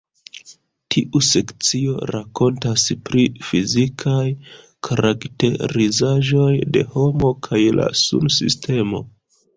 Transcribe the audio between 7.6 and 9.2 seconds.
la Sunsistemo.